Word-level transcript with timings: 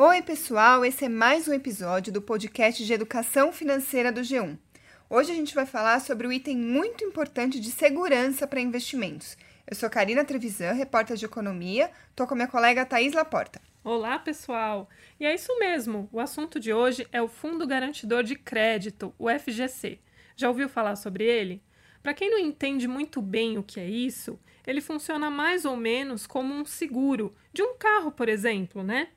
Oi, 0.00 0.22
pessoal, 0.22 0.84
esse 0.84 1.06
é 1.06 1.08
mais 1.08 1.48
um 1.48 1.52
episódio 1.52 2.12
do 2.12 2.22
podcast 2.22 2.86
de 2.86 2.92
educação 2.92 3.50
financeira 3.50 4.12
do 4.12 4.20
G1. 4.20 4.56
Hoje 5.10 5.32
a 5.32 5.34
gente 5.34 5.52
vai 5.52 5.66
falar 5.66 5.98
sobre 6.00 6.24
um 6.24 6.30
item 6.30 6.56
muito 6.56 7.02
importante 7.02 7.58
de 7.58 7.72
segurança 7.72 8.46
para 8.46 8.60
investimentos. 8.60 9.36
Eu 9.66 9.74
sou 9.74 9.90
Karina 9.90 10.24
Trevisan, 10.24 10.70
repórter 10.70 11.16
de 11.16 11.24
economia, 11.24 11.90
estou 12.10 12.28
com 12.28 12.36
minha 12.36 12.46
colega 12.46 12.86
Thaís 12.86 13.12
Laporta. 13.12 13.60
Olá, 13.82 14.20
pessoal! 14.20 14.88
E 15.18 15.26
é 15.26 15.34
isso 15.34 15.58
mesmo, 15.58 16.08
o 16.12 16.20
assunto 16.20 16.60
de 16.60 16.72
hoje 16.72 17.04
é 17.10 17.20
o 17.20 17.26
Fundo 17.26 17.66
Garantidor 17.66 18.22
de 18.22 18.36
Crédito, 18.36 19.12
o 19.18 19.28
FGC. 19.28 19.98
Já 20.36 20.46
ouviu 20.48 20.68
falar 20.68 20.94
sobre 20.94 21.24
ele? 21.24 21.60
Para 22.04 22.14
quem 22.14 22.30
não 22.30 22.38
entende 22.38 22.86
muito 22.86 23.20
bem 23.20 23.58
o 23.58 23.64
que 23.64 23.80
é 23.80 23.90
isso, 23.90 24.38
ele 24.64 24.80
funciona 24.80 25.28
mais 25.28 25.64
ou 25.64 25.76
menos 25.76 26.24
como 26.24 26.54
um 26.54 26.64
seguro 26.64 27.34
de 27.52 27.64
um 27.64 27.76
carro, 27.76 28.12
por 28.12 28.28
exemplo, 28.28 28.84
né? 28.84 29.08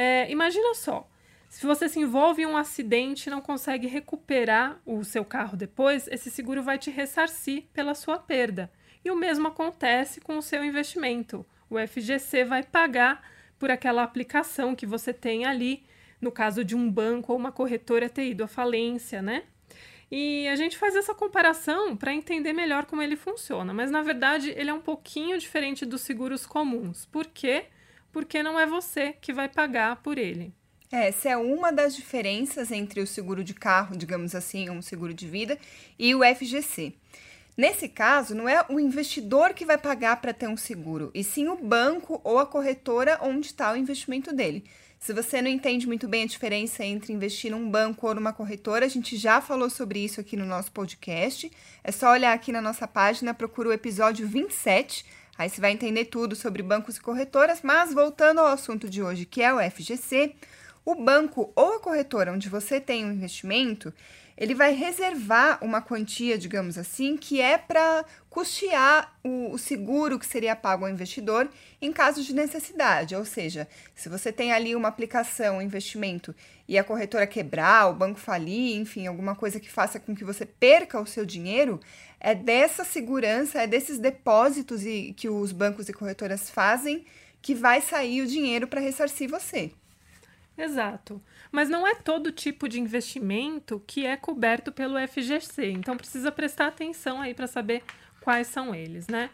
É, 0.00 0.30
imagina 0.30 0.76
só, 0.76 1.10
se 1.48 1.66
você 1.66 1.88
se 1.88 1.98
envolve 1.98 2.42
em 2.42 2.46
um 2.46 2.56
acidente 2.56 3.26
e 3.26 3.30
não 3.30 3.40
consegue 3.40 3.88
recuperar 3.88 4.80
o 4.86 5.02
seu 5.02 5.24
carro 5.24 5.56
depois, 5.56 6.06
esse 6.06 6.30
seguro 6.30 6.62
vai 6.62 6.78
te 6.78 6.88
ressarcir 6.88 7.64
pela 7.72 7.96
sua 7.96 8.16
perda. 8.16 8.70
E 9.04 9.10
o 9.10 9.16
mesmo 9.16 9.48
acontece 9.48 10.20
com 10.20 10.38
o 10.38 10.42
seu 10.42 10.64
investimento. 10.64 11.44
O 11.68 11.76
FGC 11.84 12.44
vai 12.44 12.62
pagar 12.62 13.28
por 13.58 13.72
aquela 13.72 14.04
aplicação 14.04 14.72
que 14.72 14.86
você 14.86 15.12
tem 15.12 15.46
ali, 15.46 15.82
no 16.20 16.30
caso 16.30 16.62
de 16.62 16.76
um 16.76 16.88
banco 16.88 17.32
ou 17.32 17.38
uma 17.38 17.50
corretora 17.50 18.08
ter 18.08 18.28
ido 18.28 18.44
à 18.44 18.46
falência, 18.46 19.20
né? 19.20 19.46
E 20.12 20.46
a 20.46 20.54
gente 20.54 20.78
faz 20.78 20.94
essa 20.94 21.12
comparação 21.12 21.96
para 21.96 22.14
entender 22.14 22.52
melhor 22.52 22.86
como 22.86 23.02
ele 23.02 23.16
funciona, 23.16 23.74
mas 23.74 23.90
na 23.90 24.02
verdade 24.02 24.54
ele 24.56 24.70
é 24.70 24.74
um 24.74 24.80
pouquinho 24.80 25.36
diferente 25.38 25.84
dos 25.84 26.02
seguros 26.02 26.46
comuns. 26.46 27.04
Por 27.04 27.26
quê? 27.26 27.64
porque 27.64 27.77
não 28.42 28.58
é 28.58 28.66
você 28.66 29.14
que 29.20 29.32
vai 29.32 29.48
pagar 29.48 29.96
por 29.96 30.18
ele. 30.18 30.52
Essa 30.90 31.28
é 31.28 31.36
uma 31.36 31.70
das 31.70 31.94
diferenças 31.94 32.72
entre 32.72 33.00
o 33.00 33.06
seguro 33.06 33.44
de 33.44 33.52
carro, 33.52 33.96
digamos 33.96 34.34
assim, 34.34 34.70
um 34.70 34.80
seguro 34.80 35.12
de 35.12 35.28
vida, 35.28 35.58
e 35.98 36.14
o 36.14 36.20
FGC. 36.24 36.94
Nesse 37.56 37.88
caso, 37.88 38.34
não 38.34 38.48
é 38.48 38.64
o 38.68 38.80
investidor 38.80 39.52
que 39.52 39.66
vai 39.66 39.76
pagar 39.76 40.20
para 40.20 40.32
ter 40.32 40.48
um 40.48 40.56
seguro, 40.56 41.10
e 41.12 41.22
sim 41.22 41.48
o 41.48 41.56
banco 41.56 42.20
ou 42.24 42.38
a 42.38 42.46
corretora 42.46 43.18
onde 43.20 43.48
está 43.48 43.72
o 43.72 43.76
investimento 43.76 44.32
dele. 44.32 44.64
Se 44.98 45.12
você 45.12 45.42
não 45.42 45.48
entende 45.48 45.86
muito 45.86 46.08
bem 46.08 46.24
a 46.24 46.26
diferença 46.26 46.84
entre 46.84 47.12
investir 47.12 47.50
num 47.50 47.70
banco 47.70 48.06
ou 48.06 48.14
numa 48.14 48.32
corretora, 48.32 48.86
a 48.86 48.88
gente 48.88 49.16
já 49.16 49.40
falou 49.40 49.68
sobre 49.68 50.00
isso 50.00 50.20
aqui 50.20 50.36
no 50.36 50.46
nosso 50.46 50.72
podcast. 50.72 51.50
É 51.84 51.92
só 51.92 52.10
olhar 52.10 52.32
aqui 52.32 52.50
na 52.50 52.60
nossa 52.60 52.88
página, 52.88 53.34
procura 53.34 53.68
o 53.68 53.72
episódio 53.72 54.26
27 54.26 55.04
Aí 55.38 55.48
você 55.48 55.60
vai 55.60 55.70
entender 55.70 56.06
tudo 56.06 56.34
sobre 56.34 56.64
bancos 56.64 56.96
e 56.96 57.00
corretoras, 57.00 57.60
mas 57.62 57.94
voltando 57.94 58.40
ao 58.40 58.48
assunto 58.48 58.90
de 58.90 59.00
hoje, 59.00 59.24
que 59.24 59.40
é 59.40 59.54
o 59.54 59.70
FGC, 59.70 60.34
o 60.84 60.96
banco 60.96 61.52
ou 61.54 61.76
a 61.76 61.80
corretora 61.80 62.32
onde 62.32 62.48
você 62.48 62.80
tem 62.80 63.04
um 63.04 63.12
investimento, 63.12 63.94
ele 64.38 64.54
vai 64.54 64.72
reservar 64.72 65.58
uma 65.60 65.82
quantia, 65.82 66.38
digamos 66.38 66.78
assim, 66.78 67.16
que 67.16 67.40
é 67.40 67.58
para 67.58 68.04
custear 68.30 69.18
o, 69.24 69.52
o, 69.52 69.58
seguro 69.58 70.16
que 70.16 70.24
seria 70.24 70.54
pago 70.54 70.84
ao 70.84 70.90
investidor 70.92 71.50
em 71.82 71.92
caso 71.92 72.22
de 72.22 72.32
necessidade. 72.32 73.16
Ou 73.16 73.24
seja, 73.24 73.66
se 73.96 74.08
você 74.08 74.30
tem 74.30 74.52
ali 74.52 74.76
uma 74.76 74.86
aplicação, 74.86 75.58
um 75.58 75.62
investimento, 75.62 76.32
e 76.68 76.78
a 76.78 76.84
corretora 76.84 77.26
quebrar, 77.26 77.90
o 77.90 77.94
banco 77.94 78.20
falir, 78.20 78.76
enfim, 78.76 79.08
alguma 79.08 79.34
coisa 79.34 79.58
que 79.58 79.68
faça 79.68 79.98
com 79.98 80.14
que 80.14 80.24
você 80.24 80.46
perca 80.46 81.00
o 81.00 81.06
seu 81.06 81.26
dinheiro, 81.26 81.80
é 82.20 82.32
dessa 82.32 82.84
segurança, 82.84 83.62
é 83.62 83.66
desses 83.66 83.98
depósitos 83.98 84.86
e, 84.86 85.14
que 85.16 85.28
os 85.28 85.50
bancos 85.50 85.88
e 85.88 85.92
corretoras 85.92 86.48
fazem 86.48 87.04
que 87.42 87.56
vai 87.56 87.80
sair 87.80 88.22
o 88.22 88.26
dinheiro 88.26 88.68
para 88.68 88.80
ressarcir 88.80 89.28
você. 89.28 89.72
Exato. 90.58 91.22
Mas 91.52 91.68
não 91.68 91.86
é 91.86 91.94
todo 91.94 92.32
tipo 92.32 92.68
de 92.68 92.80
investimento 92.80 93.80
que 93.86 94.04
é 94.04 94.16
coberto 94.16 94.72
pelo 94.72 94.98
FGC. 94.98 95.70
Então 95.70 95.96
precisa 95.96 96.32
prestar 96.32 96.66
atenção 96.66 97.20
aí 97.20 97.32
para 97.32 97.46
saber 97.46 97.82
quais 98.20 98.48
são 98.48 98.74
eles, 98.74 99.06
né? 99.06 99.30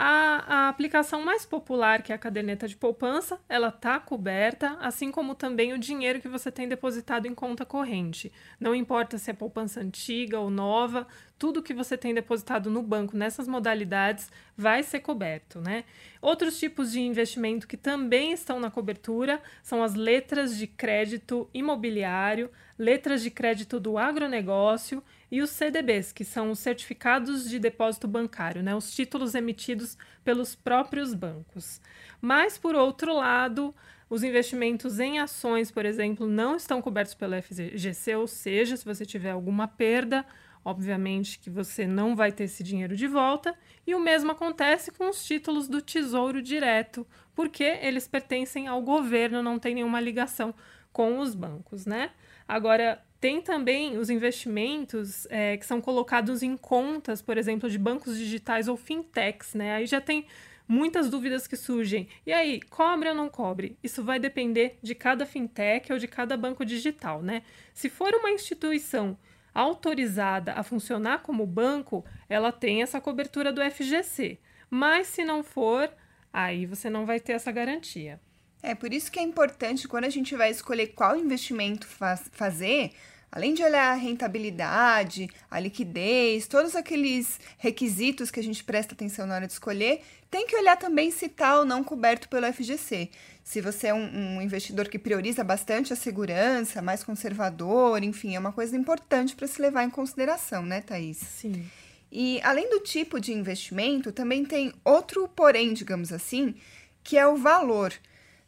A, 0.00 0.44
a, 0.46 0.68
aplicação 0.68 1.24
mais 1.24 1.44
popular, 1.44 2.02
que 2.02 2.12
é 2.12 2.14
a 2.14 2.18
caderneta 2.18 2.68
de 2.68 2.76
poupança, 2.76 3.40
ela 3.48 3.66
está 3.66 3.98
coberta, 3.98 4.76
assim 4.80 5.10
como 5.10 5.34
também 5.34 5.72
o 5.72 5.78
dinheiro 5.78 6.20
que 6.20 6.28
você 6.28 6.52
tem 6.52 6.68
depositado 6.68 7.26
em 7.26 7.34
conta 7.34 7.66
corrente. 7.66 8.30
Não 8.60 8.76
importa 8.76 9.18
se 9.18 9.28
é 9.28 9.34
poupança 9.34 9.80
antiga 9.80 10.38
ou 10.38 10.50
nova, 10.50 11.04
tudo 11.38 11.62
que 11.62 11.72
você 11.72 11.96
tem 11.96 12.12
depositado 12.12 12.68
no 12.68 12.82
banco 12.82 13.16
nessas 13.16 13.46
modalidades 13.46 14.30
vai 14.56 14.82
ser 14.82 15.00
coberto, 15.00 15.60
né? 15.60 15.84
Outros 16.20 16.58
tipos 16.58 16.90
de 16.90 17.00
investimento 17.00 17.68
que 17.68 17.76
também 17.76 18.32
estão 18.32 18.58
na 18.58 18.70
cobertura 18.70 19.40
são 19.62 19.82
as 19.82 19.94
letras 19.94 20.56
de 20.56 20.66
crédito 20.66 21.48
imobiliário, 21.54 22.50
letras 22.76 23.22
de 23.22 23.30
crédito 23.30 23.78
do 23.78 23.96
agronegócio 23.96 25.02
e 25.30 25.40
os 25.40 25.50
CDBs, 25.50 26.12
que 26.12 26.24
são 26.24 26.50
os 26.50 26.58
certificados 26.58 27.48
de 27.48 27.58
depósito 27.58 28.08
bancário, 28.08 28.62
né, 28.62 28.74
os 28.74 28.90
títulos 28.90 29.34
emitidos 29.34 29.96
pelos 30.24 30.54
próprios 30.56 31.14
bancos. 31.14 31.80
Mas, 32.20 32.58
por 32.58 32.74
outro 32.74 33.14
lado, 33.14 33.74
os 34.10 34.24
investimentos 34.24 34.98
em 34.98 35.18
ações, 35.18 35.70
por 35.70 35.84
exemplo, 35.84 36.26
não 36.26 36.56
estão 36.56 36.80
cobertos 36.80 37.14
pelo 37.14 37.40
FGC, 37.40 38.16
ou 38.16 38.26
seja, 38.26 38.76
se 38.76 38.84
você 38.84 39.04
tiver 39.04 39.30
alguma 39.30 39.68
perda, 39.68 40.24
obviamente 40.64 41.38
que 41.38 41.50
você 41.50 41.86
não 41.86 42.14
vai 42.14 42.32
ter 42.32 42.44
esse 42.44 42.62
dinheiro 42.62 42.96
de 42.96 43.06
volta. 43.06 43.54
E 43.86 43.94
o 43.94 44.00
mesmo 44.00 44.32
acontece 44.32 44.90
com 44.90 45.08
os 45.08 45.24
títulos 45.24 45.68
do 45.68 45.80
Tesouro 45.80 46.42
Direto, 46.42 47.06
porque 47.34 47.64
eles 47.64 48.06
pertencem 48.06 48.66
ao 48.66 48.82
governo, 48.82 49.42
não 49.42 49.58
tem 49.58 49.74
nenhuma 49.74 50.00
ligação 50.00 50.54
com 50.92 51.18
os 51.18 51.34
bancos, 51.34 51.86
né? 51.86 52.10
Agora, 52.46 53.02
tem 53.20 53.40
também 53.40 53.98
os 53.98 54.10
investimentos 54.10 55.26
é, 55.30 55.56
que 55.56 55.66
são 55.66 55.80
colocados 55.80 56.42
em 56.42 56.56
contas, 56.56 57.20
por 57.20 57.36
exemplo, 57.36 57.68
de 57.68 57.78
bancos 57.78 58.16
digitais 58.16 58.68
ou 58.68 58.76
fintechs, 58.76 59.54
né? 59.54 59.74
Aí 59.76 59.86
já 59.86 60.00
tem 60.00 60.26
muitas 60.68 61.08
dúvidas 61.08 61.46
que 61.46 61.56
surgem. 61.56 62.08
E 62.26 62.32
aí, 62.32 62.60
cobre 62.60 63.08
ou 63.08 63.14
não 63.14 63.28
cobre? 63.28 63.76
Isso 63.82 64.04
vai 64.04 64.20
depender 64.20 64.78
de 64.82 64.94
cada 64.94 65.24
fintech 65.24 65.92
ou 65.92 65.98
de 65.98 66.06
cada 66.06 66.36
banco 66.36 66.64
digital, 66.64 67.22
né? 67.22 67.42
Se 67.72 67.88
for 67.88 68.14
uma 68.14 68.30
instituição 68.30 69.18
autorizada 69.54 70.52
a 70.52 70.62
funcionar 70.62 71.22
como 71.22 71.46
banco, 71.46 72.04
ela 72.28 72.52
tem 72.52 72.82
essa 72.82 73.00
cobertura 73.00 73.52
do 73.52 73.62
FGC. 73.62 74.38
Mas 74.70 75.06
se 75.06 75.24
não 75.24 75.42
for, 75.42 75.90
aí 76.32 76.66
você 76.66 76.90
não 76.90 77.06
vai 77.06 77.18
ter 77.20 77.32
essa 77.32 77.50
garantia. 77.50 78.20
É 78.62 78.74
por 78.74 78.92
isso 78.92 79.10
que 79.10 79.18
é 79.18 79.22
importante 79.22 79.86
quando 79.86 80.04
a 80.04 80.10
gente 80.10 80.36
vai 80.36 80.50
escolher 80.50 80.88
qual 80.88 81.16
investimento 81.16 81.86
faz, 81.86 82.28
fazer, 82.32 82.92
além 83.30 83.54
de 83.54 83.62
olhar 83.62 83.92
a 83.92 83.94
rentabilidade, 83.94 85.28
a 85.50 85.60
liquidez, 85.60 86.46
todos 86.46 86.74
aqueles 86.74 87.38
requisitos 87.58 88.30
que 88.30 88.40
a 88.40 88.42
gente 88.42 88.64
presta 88.64 88.94
atenção 88.94 89.26
na 89.26 89.34
hora 89.34 89.46
de 89.46 89.52
escolher, 89.52 90.02
tem 90.30 90.46
que 90.46 90.56
olhar 90.56 90.76
também 90.76 91.10
se 91.10 91.26
está 91.26 91.58
ou 91.58 91.64
não 91.64 91.82
coberto 91.82 92.28
pelo 92.28 92.50
FGC. 92.52 93.10
Se 93.42 93.60
você 93.60 93.88
é 93.88 93.94
um, 93.94 94.36
um 94.36 94.42
investidor 94.42 94.88
que 94.88 94.98
prioriza 94.98 95.42
bastante 95.42 95.92
a 95.92 95.96
segurança, 95.96 96.82
mais 96.82 97.02
conservador, 97.02 98.02
enfim, 98.02 98.36
é 98.36 98.38
uma 98.38 98.52
coisa 98.52 98.76
importante 98.76 99.34
para 99.34 99.46
se 99.46 99.60
levar 99.60 99.84
em 99.84 99.90
consideração, 99.90 100.62
né, 100.62 100.80
Thaís? 100.82 101.16
Sim. 101.16 101.64
E 102.10 102.40
além 102.42 102.68
do 102.70 102.80
tipo 102.80 103.20
de 103.20 103.32
investimento, 103.32 104.12
também 104.12 104.44
tem 104.44 104.72
outro 104.84 105.28
porém, 105.28 105.72
digamos 105.72 106.12
assim, 106.12 106.54
que 107.02 107.16
é 107.16 107.26
o 107.26 107.36
valor. 107.36 107.92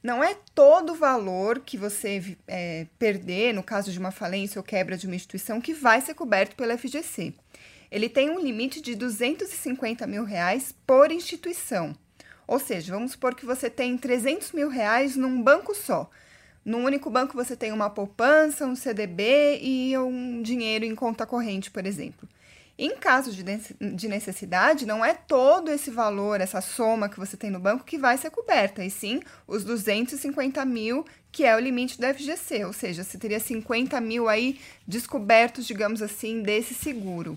Não 0.02 0.24
é 0.24 0.34
todo 0.54 0.92
o 0.92 0.96
valor 0.96 1.60
que 1.60 1.76
você 1.76 2.36
é, 2.48 2.86
perder, 2.98 3.52
no 3.52 3.62
caso 3.62 3.92
de 3.92 3.98
uma 3.98 4.10
falência 4.10 4.58
ou 4.58 4.62
quebra 4.62 4.96
de 4.96 5.06
uma 5.06 5.14
instituição, 5.14 5.60
que 5.60 5.74
vai 5.74 6.00
ser 6.00 6.14
coberto 6.14 6.56
pelo 6.56 6.76
FGC. 6.76 7.34
Ele 7.90 8.08
tem 8.08 8.30
um 8.30 8.40
limite 8.40 8.80
de 8.80 8.94
250 8.94 10.06
mil 10.06 10.24
reais 10.24 10.74
por 10.86 11.12
instituição. 11.12 11.94
Ou 12.46 12.58
seja, 12.58 12.92
vamos 12.92 13.12
supor 13.12 13.34
que 13.34 13.44
você 13.44 13.68
tem 13.68 13.96
300 13.98 14.52
mil 14.52 14.68
reais 14.68 15.16
num 15.16 15.42
banco 15.42 15.74
só. 15.74 16.10
Num 16.64 16.84
único 16.84 17.10
banco 17.10 17.34
você 17.34 17.54
tem 17.54 17.72
uma 17.72 17.90
poupança, 17.90 18.66
um 18.66 18.74
CDB 18.74 19.58
e 19.60 19.96
um 19.98 20.40
dinheiro 20.42 20.84
em 20.84 20.94
conta 20.94 21.26
corrente, 21.26 21.70
por 21.70 21.86
exemplo. 21.86 22.28
Em 22.82 22.96
caso 22.96 23.30
de 23.30 24.08
necessidade, 24.08 24.86
não 24.86 25.04
é 25.04 25.12
todo 25.12 25.70
esse 25.70 25.90
valor, 25.90 26.40
essa 26.40 26.62
soma 26.62 27.10
que 27.10 27.18
você 27.18 27.36
tem 27.36 27.50
no 27.50 27.60
banco 27.60 27.84
que 27.84 27.98
vai 27.98 28.16
ser 28.16 28.30
coberta, 28.30 28.82
e 28.82 28.88
sim 28.88 29.20
os 29.46 29.62
250 29.64 30.64
mil, 30.64 31.04
que 31.30 31.44
é 31.44 31.54
o 31.54 31.60
limite 31.60 32.00
do 32.00 32.06
FGC, 32.06 32.64
ou 32.64 32.72
seja, 32.72 33.04
você 33.04 33.18
teria 33.18 33.38
50 33.38 34.00
mil 34.00 34.30
aí 34.30 34.58
descobertos, 34.88 35.66
digamos 35.66 36.00
assim, 36.00 36.42
desse 36.42 36.72
seguro. 36.72 37.36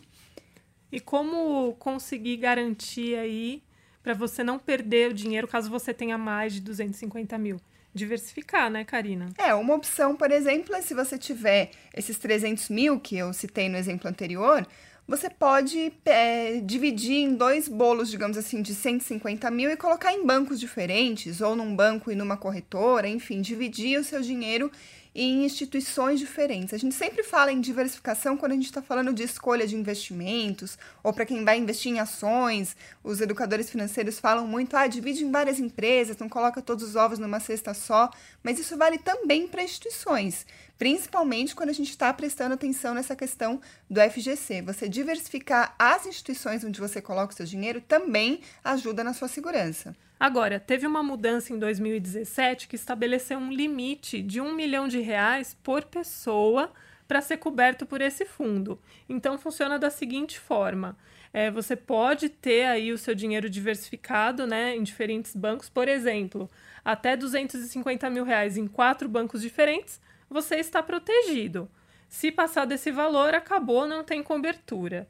E 0.90 1.02
como 1.02 1.74
conseguir 1.74 2.38
garantir 2.38 3.16
aí 3.16 3.62
para 4.02 4.14
você 4.14 4.46
não 4.46 4.58
perder 4.58 5.12
o 5.12 5.14
dinheiro 5.14 5.46
caso 5.46 5.70
você 5.70 5.94
tenha 5.94 6.18
mais 6.18 6.54
de 6.54 6.62
250 6.62 7.38
mil? 7.38 7.60
diversificar, 7.96 8.72
né, 8.72 8.84
Karina? 8.84 9.30
É, 9.38 9.54
uma 9.54 9.76
opção, 9.76 10.16
por 10.16 10.32
exemplo, 10.32 10.74
é 10.74 10.82
se 10.82 10.96
você 10.96 11.16
tiver 11.16 11.70
esses 11.94 12.18
300 12.18 12.70
mil 12.70 13.00
que 13.00 13.16
eu 13.16 13.32
citei 13.34 13.70
no 13.70 13.78
exemplo 13.78 14.10
anterior, 14.10 14.66
você 15.08 15.30
pode 15.30 15.92
é, 16.06 16.62
dividir 16.62 17.18
em 17.18 17.36
dois 17.36 17.68
bolos, 17.68 18.10
digamos 18.10 18.38
assim, 18.38 18.62
de 18.62 18.74
150 18.74 19.52
mil 19.52 19.70
e 19.70 19.76
colocar 19.76 20.14
em 20.14 20.26
bancos 20.26 20.60
diferentes, 20.60 21.42
ou 21.42 21.56
num 21.56 21.76
banco 21.76 22.12
e 22.12 22.16
numa 22.16 22.38
corretora, 22.38 23.08
enfim, 23.08 23.42
dividir 23.42 24.00
o 24.00 24.04
seu 24.04 24.22
dinheiro 24.22 24.72
em 25.16 25.46
instituições 25.46 26.20
diferentes. 26.20 26.74
A 26.74 26.78
gente 26.78 26.96
sempre 26.96 27.24
fala 27.24 27.52
em 27.52 27.62
diversificação 27.62 28.36
quando 28.36 28.54
a 28.54 28.56
gente 28.56 28.66
está 28.66 28.82
falando 28.82 29.14
de 29.14 29.24
escolha 29.24 29.68
de 29.68 29.76
investimentos, 29.76 30.78
ou 31.04 31.14
para 31.14 31.26
quem 31.26 31.44
vai 31.44 31.58
investir 31.58 31.92
em 31.92 32.00
ações, 32.00 32.76
os 33.04 33.22
educadores 33.22 33.70
financeiros 33.70 34.20
falam 34.20 34.48
muito, 34.48 34.76
ah, 34.76 34.88
divide 34.88 35.24
em 35.24 35.32
várias 35.32 35.60
empresas, 35.60 36.18
não 36.18 36.30
coloca 36.30 36.62
todos 36.62 36.84
os 36.84 36.96
ovos 36.96 37.20
numa 37.20 37.40
cesta 37.40 37.74
só, 37.74 38.10
mas 38.42 38.60
isso 38.60 38.78
vale 38.78 38.98
também 38.98 39.48
para 39.48 39.64
instituições, 39.64 40.46
principalmente 40.78 41.56
quando 41.56 41.70
a 41.70 41.74
gente 41.74 41.90
está 41.90 42.12
prestando 42.14 42.56
atenção 42.56 42.94
nessa 42.94 43.16
questão 43.16 43.62
do 43.90 44.02
FGC. 44.02 44.62
Você 44.64 44.90
diversificar 44.90 45.76
as 45.78 46.06
instituições 46.06 46.64
onde 46.64 46.80
você 46.80 47.02
coloca 47.02 47.34
o 47.34 47.36
seu 47.36 47.46
dinheiro 47.46 47.82
também 47.82 48.42
ajuda 48.64 49.04
na 49.04 49.14
sua 49.14 49.28
segurança. 49.28 49.96
Agora, 50.24 50.58
teve 50.58 50.88
uma 50.88 51.04
mudança 51.04 51.52
em 51.52 51.60
2017 51.60 52.70
que 52.70 52.78
estabeleceu 52.78 53.38
um 53.38 53.52
limite 53.52 54.22
de 54.22 54.40
um 54.40 54.54
milhão 54.56 54.88
de 54.88 55.02
reais 55.02 55.54
por 55.62 55.84
pessoa 55.84 56.72
para 57.06 57.20
ser 57.20 57.36
coberto 57.36 57.86
por 57.86 58.00
esse 58.00 58.24
fundo. 58.24 58.80
Então 59.10 59.38
funciona 59.38 59.78
da 59.78 59.90
seguinte 59.90 60.40
forma: 60.40 60.98
é, 61.34 61.52
você 61.52 61.76
pode 61.76 62.30
ter 62.30 62.64
aí 62.68 62.94
o 62.94 62.98
seu 62.98 63.14
dinheiro 63.14 63.50
diversificado, 63.50 64.48
né, 64.48 64.74
em 64.78 64.82
diferentes 64.82 65.36
bancos, 65.36 65.68
por 65.68 65.90
exemplo, 65.90 66.50
até 66.86 67.18
250 67.18 68.10
mil 68.10 68.24
reais 68.24 68.56
em 68.56 68.66
quatro 68.66 69.10
bancos 69.10 69.42
diferentes, 69.42 70.00
você 70.30 70.56
está 70.56 70.82
protegido. 70.82 71.70
Se 72.08 72.32
passar 72.32 72.64
desse 72.64 72.94
valor, 72.94 73.36
acabou, 73.36 73.86
não 73.86 74.06
tem 74.06 74.24
cobertura. 74.24 75.06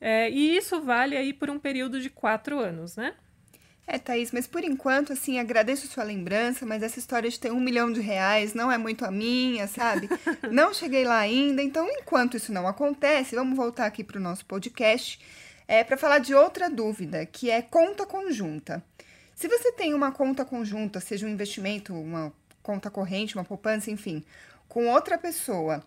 É, 0.00 0.30
e 0.30 0.56
isso 0.56 0.80
vale 0.80 1.16
aí 1.16 1.32
por 1.32 1.50
um 1.50 1.58
período 1.58 2.00
de 2.00 2.08
quatro 2.08 2.60
anos, 2.60 2.94
né? 2.94 3.12
É, 3.86 3.98
Thaís, 3.98 4.30
mas 4.30 4.46
por 4.46 4.62
enquanto, 4.62 5.12
assim, 5.12 5.38
agradeço 5.38 5.88
sua 5.88 6.04
lembrança, 6.04 6.64
mas 6.64 6.82
essa 6.82 6.98
história 6.98 7.28
de 7.28 7.38
ter 7.38 7.50
um 7.50 7.60
milhão 7.60 7.92
de 7.92 8.00
reais 8.00 8.54
não 8.54 8.70
é 8.70 8.78
muito 8.78 9.04
a 9.04 9.10
minha, 9.10 9.66
sabe? 9.66 10.08
não 10.50 10.72
cheguei 10.72 11.04
lá 11.04 11.18
ainda, 11.18 11.62
então 11.62 11.88
enquanto 11.88 12.36
isso 12.36 12.52
não 12.52 12.68
acontece, 12.68 13.34
vamos 13.34 13.56
voltar 13.56 13.86
aqui 13.86 14.04
para 14.04 14.18
o 14.18 14.22
nosso 14.22 14.46
podcast 14.46 15.18
é, 15.66 15.82
para 15.82 15.96
falar 15.96 16.18
de 16.18 16.34
outra 16.34 16.70
dúvida, 16.70 17.26
que 17.26 17.50
é 17.50 17.60
conta 17.60 18.06
conjunta. 18.06 18.82
Se 19.34 19.48
você 19.48 19.72
tem 19.72 19.94
uma 19.94 20.12
conta 20.12 20.44
conjunta, 20.44 21.00
seja 21.00 21.26
um 21.26 21.30
investimento, 21.30 21.92
uma 21.92 22.32
conta 22.62 22.90
corrente, 22.90 23.34
uma 23.34 23.44
poupança, 23.44 23.90
enfim, 23.90 24.24
com 24.68 24.86
outra 24.88 25.18
pessoa 25.18 25.82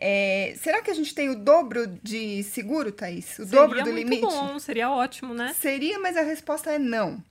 é, 0.00 0.54
será 0.62 0.80
que 0.80 0.90
a 0.90 0.94
gente 0.94 1.12
tem 1.12 1.28
o 1.28 1.34
dobro 1.34 1.88
de 2.02 2.44
seguro, 2.44 2.92
Thaís? 2.92 3.32
O 3.32 3.44
seria 3.44 3.60
dobro 3.60 3.82
do 3.82 3.90
muito 3.90 4.08
limite? 4.08 4.22
bom, 4.22 4.58
seria 4.60 4.90
ótimo, 4.90 5.34
né? 5.34 5.54
Seria, 5.60 5.98
mas 5.98 6.16
a 6.16 6.22
resposta 6.22 6.70
é 6.70 6.78
não. 6.78 7.22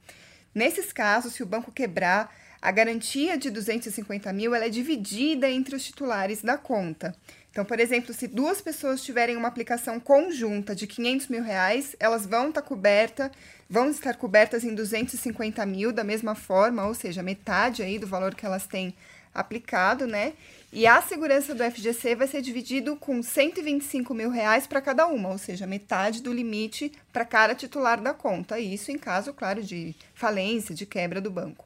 Nesses 0.54 0.92
casos, 0.92 1.34
se 1.34 1.42
o 1.42 1.46
banco 1.46 1.72
quebrar, 1.72 2.36
a 2.62 2.72
garantia 2.72 3.38
de 3.38 3.50
250 3.50 4.34
mil 4.34 4.54
ela 4.54 4.66
é 4.66 4.70
dividida 4.70 5.50
entre 5.50 5.76
os 5.76 5.84
titulares 5.86 6.42
da 6.42 6.58
conta. 6.58 7.16
Então, 7.50 7.64
por 7.64 7.80
exemplo, 7.80 8.14
se 8.14 8.28
duas 8.28 8.62
pessoas 8.62 9.02
tiverem 9.02 9.38
uma 9.38 9.48
aplicação 9.48 10.00
conjunta 10.00 10.76
de 10.76 10.86
500 10.86 11.28
mil 11.28 11.44
reais, 11.44 11.96
elas 12.00 12.26
vão 12.26 12.50
estar 12.50 12.62
tá 12.62 12.68
cobertas, 12.68 13.32
vão 13.70 13.90
estar 13.90 14.16
cobertas 14.16 14.64
em 14.64 14.76
250 14.76 15.66
mil 15.66 15.92
da 15.94 16.04
mesma 16.04 16.36
forma, 16.36 16.86
ou 16.86 16.94
seja, 16.94 17.24
metade 17.24 17.82
aí 17.82 17.98
do 17.98 18.06
valor 18.06 18.36
que 18.36 18.46
elas 18.46 18.68
têm 18.68 18.94
aplicado, 19.38 20.08
né? 20.08 20.34
E 20.74 20.86
a 20.86 21.02
segurança 21.02 21.56
do 21.56 21.64
FGC 21.64 22.16
vai 22.16 22.28
ser 22.28 22.42
dividido 22.42 22.98
com 22.98 23.24
125 23.24 24.14
mil 24.14 24.30
reais 24.30 24.68
para 24.68 24.82
cada 24.82 25.08
uma, 25.08 25.30
ou 25.30 25.38
seja, 25.38 25.66
metade 25.66 26.22
do 26.22 26.34
limite 26.34 26.92
para 27.14 27.24
cada 27.24 27.56
titular 27.56 28.02
da 28.02 28.14
conta. 28.14 28.60
Isso 28.60 28.92
em 28.92 28.98
caso, 28.98 29.34
claro, 29.34 29.64
de 29.64 29.96
falência, 30.14 30.76
de 30.76 30.86
quebra 30.86 31.22
do 31.22 31.32
banco. 31.32 31.66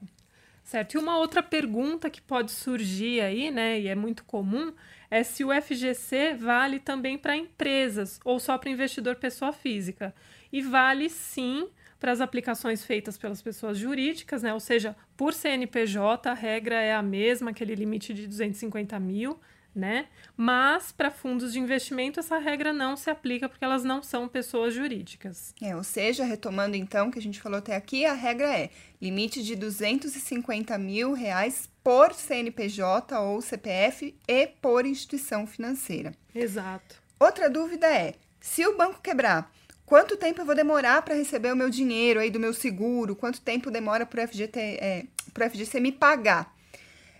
Certo. 0.64 0.94
E 0.94 0.98
uma 0.98 1.18
outra 1.18 1.42
pergunta 1.42 2.10
que 2.10 2.22
pode 2.22 2.52
surgir 2.52 3.22
aí, 3.22 3.50
né, 3.50 3.80
e 3.80 3.88
é 3.88 3.96
muito 3.96 4.24
comum, 4.24 4.72
é 5.10 5.24
se 5.24 5.44
o 5.44 5.50
FGC 5.50 6.36
vale 6.36 6.80
também 6.80 7.18
para 7.18 7.36
empresas 7.36 8.20
ou 8.24 8.40
só 8.40 8.58
para 8.58 8.70
investidor 8.70 9.16
pessoa 9.16 9.52
física. 9.52 10.14
E 10.54 10.62
vale 10.62 11.10
sim 11.10 11.68
para 12.02 12.12
as 12.12 12.20
aplicações 12.20 12.84
feitas 12.84 13.16
pelas 13.16 13.44
pessoas 13.44 13.78
jurídicas, 13.78 14.42
né? 14.42 14.52
Ou 14.52 14.60
seja, 14.60 14.96
por 15.16 15.36
CNPJ 15.36 16.28
a 16.28 16.34
regra 16.34 16.82
é 16.82 16.96
a 16.96 17.02
mesma, 17.04 17.52
aquele 17.52 17.76
limite 17.76 18.12
de 18.12 18.26
250 18.26 19.00
mil, 19.00 19.40
né? 19.74 20.08
Mas 20.36 20.92
para 20.92 21.12
fundos 21.12 21.54
de 21.54 21.60
investimento 21.60 22.20
essa 22.20 22.40
regra 22.40 22.74
não 22.74 22.98
se 22.98 23.12
aplica 23.12 23.48
porque 23.48 23.64
elas 23.64 23.84
não 23.84 24.02
são 24.02 24.28
pessoas 24.28 24.74
jurídicas. 24.74 25.54
É, 25.62 25.76
ou 25.76 25.84
seja, 25.84 26.26
retomando 26.26 26.76
então 26.76 27.08
o 27.08 27.12
que 27.12 27.20
a 27.20 27.22
gente 27.22 27.40
falou 27.40 27.60
até 27.60 27.76
aqui, 27.76 28.04
a 28.04 28.14
regra 28.14 28.48
é 28.48 28.72
limite 29.00 29.44
de 29.44 29.56
250 29.56 30.76
mil 30.80 31.14
reais 31.14 31.70
por 31.84 32.16
CNPJ 32.16 33.20
ou 33.20 33.40
CPF 33.44 34.16
e 34.28 34.48
por 34.48 34.88
instituição 34.88 35.46
financeira. 35.46 36.16
Exato. 36.34 36.96
Outra 37.20 37.48
dúvida 37.48 37.86
é: 37.86 38.16
se 38.40 38.66
o 38.66 38.76
banco 38.76 39.00
quebrar, 39.04 39.52
quanto 39.92 40.16
tempo 40.16 40.40
eu 40.40 40.46
vou 40.46 40.56
demorar 40.56 41.02
para 41.02 41.16
receber 41.16 41.52
o 41.52 41.56
meu 41.56 41.70
dinheiro 41.70 42.22
aí 42.22 42.30
do 42.30 42.40
meu 42.40 42.54
seguro, 42.54 43.14
quanto 43.14 43.42
tempo 43.42 43.70
demora 43.70 44.06
para 44.06 44.24
o 44.24 44.30
é, 44.56 45.04
FGC 45.50 45.82
me 45.82 45.92
pagar. 45.92 46.56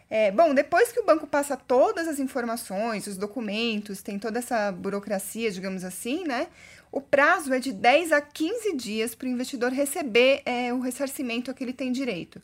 É, 0.10 0.32
bom, 0.32 0.54
depois 0.54 0.90
que 0.90 1.02
o 1.02 1.04
banco 1.04 1.28
passa 1.28 1.58
todas 1.58 2.08
as 2.08 2.18
informações, 2.18 3.08
os 3.08 3.18
documentos, 3.18 4.02
tem 4.02 4.18
toda 4.18 4.40
essa 4.40 4.72
burocracia, 4.72 5.52
digamos 5.52 5.84
assim, 5.84 6.24
né? 6.24 6.48
O 6.94 7.02
prazo 7.02 7.54
é 7.54 7.60
de 7.60 7.74
10 7.74 8.14
a 8.14 8.22
15 8.22 8.74
dias 8.78 9.16
para 9.16 9.28
o 9.28 9.30
investidor 9.30 9.74
receber 9.74 10.42
é, 10.46 10.74
o 10.74 10.80
ressarcimento 10.80 11.52
a 11.52 11.54
que 11.54 11.66
ele 11.66 11.74
tem 11.74 11.92
direito. 11.92 12.42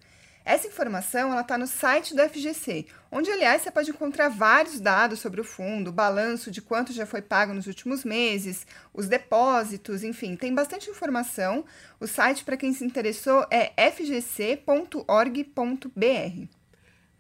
Essa 0.48 0.66
informação 0.66 1.34
ela 1.34 1.42
está 1.42 1.58
no 1.58 1.68
site 1.68 2.16
do 2.16 2.22
FGC, 2.22 2.86
onde, 3.12 3.30
aliás, 3.30 3.62
você 3.62 3.70
pode 3.70 3.92
encontrar 3.92 4.30
vários 4.30 4.80
dados 4.80 5.20
sobre 5.20 5.42
o 5.42 5.44
fundo, 5.44 5.92
balanço 5.92 6.50
de 6.50 6.62
quanto 6.62 6.94
já 6.94 7.06
foi 7.06 7.22
pago 7.22 7.54
nos 7.54 7.68
últimos 7.68 8.06
meses, 8.06 8.66
os 8.94 9.10
depósitos, 9.10 10.06
enfim, 10.06 10.38
tem 10.38 10.56
bastante 10.56 10.90
informação. 10.90 11.66
O 12.00 12.08
site, 12.08 12.46
para 12.46 12.56
quem 12.56 12.72
se 12.72 12.86
interessou, 12.86 13.46
é 13.52 13.74
fgc.org.br. 13.92 14.96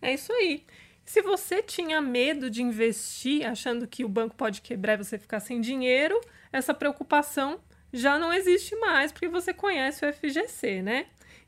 É 0.02 0.14
isso 0.14 0.32
aí. 0.32 0.64
Se 1.04 1.22
você 1.22 1.62
tinha 1.62 2.00
medo 2.00 2.50
de 2.50 2.64
investir, 2.64 3.46
achando 3.46 3.86
que 3.86 4.06
o 4.06 4.10
banco 4.10 4.36
pode 4.38 4.62
quebrar 4.62 4.94
e 4.94 5.04
você 5.04 5.18
ficar 5.18 5.42
sem 5.42 5.60
dinheiro, 5.60 6.18
essa 6.50 6.74
preocupação 6.74 7.60
já 7.92 8.18
não 8.18 8.32
existe 8.32 8.74
mais, 8.78 9.12
porque 9.12 9.28
você 9.28 9.54
conhece 9.54 10.06
o 10.06 10.14
FGC, 10.14 10.82
né? 10.82 11.08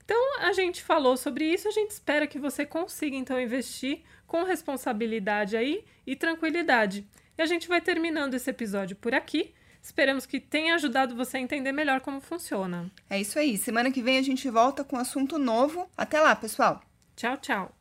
Então, 0.09 0.39
a 0.39 0.51
gente 0.53 0.81
falou 0.81 1.15
sobre 1.15 1.45
isso, 1.45 1.67
a 1.67 1.71
gente 1.71 1.91
espera 1.91 2.25
que 2.25 2.39
você 2.39 2.65
consiga 2.65 3.15
então 3.15 3.39
investir 3.39 4.01
com 4.25 4.41
responsabilidade 4.41 5.55
aí 5.55 5.85
e 6.05 6.15
tranquilidade. 6.15 7.07
E 7.37 7.41
a 7.43 7.45
gente 7.45 7.67
vai 7.67 7.79
terminando 7.79 8.33
esse 8.33 8.49
episódio 8.49 8.95
por 8.95 9.13
aqui. 9.13 9.53
Esperamos 9.79 10.25
que 10.25 10.39
tenha 10.39 10.73
ajudado 10.73 11.15
você 11.15 11.37
a 11.37 11.39
entender 11.39 11.71
melhor 11.71 12.01
como 12.01 12.19
funciona. 12.19 12.89
É 13.07 13.21
isso 13.21 13.37
aí. 13.37 13.55
Semana 13.55 13.91
que 13.91 14.01
vem 14.01 14.17
a 14.17 14.23
gente 14.23 14.49
volta 14.49 14.83
com 14.83 14.95
um 14.95 14.99
assunto 14.99 15.37
novo. 15.37 15.87
Até 15.95 16.19
lá, 16.19 16.35
pessoal. 16.35 16.81
Tchau, 17.15 17.37
tchau. 17.37 17.71